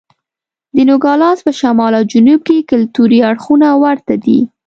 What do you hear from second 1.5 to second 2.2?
شمال او